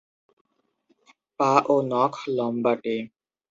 পা 1.39 1.51
ও 1.67 1.75
নখ 1.91 2.13
লম্বাটে। 2.37 2.95